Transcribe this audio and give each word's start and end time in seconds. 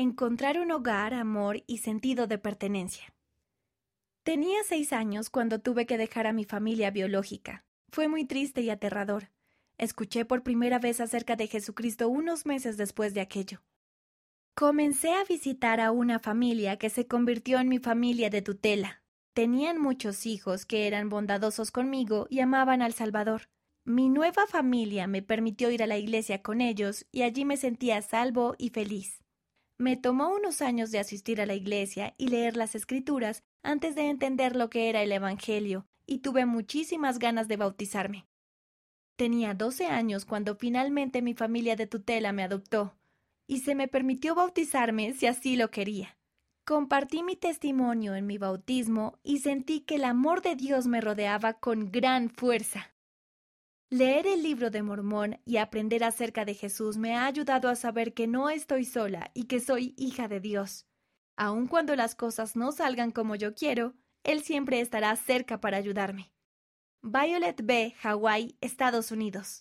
encontrar 0.00 0.58
un 0.58 0.70
hogar, 0.72 1.14
amor 1.14 1.62
y 1.66 1.78
sentido 1.78 2.26
de 2.26 2.38
pertenencia. 2.38 3.14
Tenía 4.22 4.58
seis 4.64 4.92
años 4.92 5.30
cuando 5.30 5.60
tuve 5.60 5.86
que 5.86 5.96
dejar 5.96 6.26
a 6.26 6.32
mi 6.32 6.44
familia 6.44 6.90
biológica. 6.90 7.64
Fue 7.90 8.08
muy 8.08 8.24
triste 8.24 8.60
y 8.60 8.70
aterrador. 8.70 9.30
Escuché 9.78 10.24
por 10.24 10.42
primera 10.42 10.78
vez 10.78 11.00
acerca 11.00 11.36
de 11.36 11.46
Jesucristo 11.46 12.08
unos 12.08 12.44
meses 12.44 12.76
después 12.76 13.14
de 13.14 13.22
aquello. 13.22 13.62
Comencé 14.54 15.12
a 15.14 15.24
visitar 15.24 15.80
a 15.80 15.90
una 15.90 16.18
familia 16.18 16.76
que 16.76 16.90
se 16.90 17.06
convirtió 17.06 17.58
en 17.58 17.68
mi 17.68 17.78
familia 17.78 18.28
de 18.28 18.42
tutela. 18.42 19.02
Tenían 19.32 19.80
muchos 19.80 20.26
hijos 20.26 20.66
que 20.66 20.86
eran 20.86 21.08
bondadosos 21.08 21.70
conmigo 21.70 22.26
y 22.28 22.40
amaban 22.40 22.82
al 22.82 22.92
Salvador. 22.92 23.48
Mi 23.84 24.10
nueva 24.10 24.46
familia 24.46 25.06
me 25.06 25.22
permitió 25.22 25.70
ir 25.70 25.82
a 25.82 25.86
la 25.86 25.96
iglesia 25.96 26.42
con 26.42 26.60
ellos 26.60 27.06
y 27.10 27.22
allí 27.22 27.46
me 27.46 27.56
sentía 27.56 28.02
salvo 28.02 28.54
y 28.58 28.68
feliz. 28.68 29.24
Me 29.80 29.96
tomó 29.96 30.28
unos 30.28 30.60
años 30.60 30.90
de 30.90 30.98
asistir 30.98 31.40
a 31.40 31.46
la 31.46 31.54
iglesia 31.54 32.14
y 32.18 32.28
leer 32.28 32.54
las 32.54 32.74
escrituras 32.74 33.42
antes 33.62 33.94
de 33.94 34.10
entender 34.10 34.54
lo 34.54 34.68
que 34.68 34.90
era 34.90 35.02
el 35.02 35.10
Evangelio, 35.10 35.86
y 36.04 36.18
tuve 36.18 36.44
muchísimas 36.44 37.18
ganas 37.18 37.48
de 37.48 37.56
bautizarme. 37.56 38.26
Tenía 39.16 39.54
doce 39.54 39.86
años 39.86 40.26
cuando 40.26 40.54
finalmente 40.56 41.22
mi 41.22 41.32
familia 41.32 41.76
de 41.76 41.86
tutela 41.86 42.30
me 42.32 42.42
adoptó, 42.42 42.94
y 43.46 43.60
se 43.60 43.74
me 43.74 43.88
permitió 43.88 44.34
bautizarme 44.34 45.14
si 45.14 45.26
así 45.26 45.56
lo 45.56 45.70
quería. 45.70 46.18
Compartí 46.66 47.22
mi 47.22 47.36
testimonio 47.36 48.14
en 48.14 48.26
mi 48.26 48.36
bautismo 48.36 49.18
y 49.22 49.38
sentí 49.38 49.80
que 49.80 49.94
el 49.94 50.04
amor 50.04 50.42
de 50.42 50.56
Dios 50.56 50.88
me 50.88 51.00
rodeaba 51.00 51.54
con 51.54 51.90
gran 51.90 52.28
fuerza. 52.28 52.92
Leer 53.92 54.28
el 54.28 54.44
libro 54.44 54.70
de 54.70 54.84
Mormón 54.84 55.40
y 55.44 55.56
aprender 55.56 56.04
acerca 56.04 56.44
de 56.44 56.54
Jesús 56.54 56.96
me 56.96 57.16
ha 57.16 57.26
ayudado 57.26 57.68
a 57.68 57.74
saber 57.74 58.14
que 58.14 58.28
no 58.28 58.48
estoy 58.48 58.84
sola 58.84 59.32
y 59.34 59.48
que 59.48 59.58
soy 59.58 59.94
hija 59.96 60.28
de 60.28 60.38
Dios. 60.38 60.86
Aun 61.36 61.66
cuando 61.66 61.96
las 61.96 62.14
cosas 62.14 62.54
no 62.54 62.70
salgan 62.70 63.10
como 63.10 63.34
yo 63.34 63.52
quiero, 63.52 63.96
Él 64.22 64.42
siempre 64.42 64.80
estará 64.80 65.16
cerca 65.16 65.60
para 65.60 65.76
ayudarme. 65.78 66.32
Violet 67.02 67.62
B., 67.64 67.96
Hawaii, 68.00 68.56
Estados 68.60 69.10
Unidos. 69.10 69.58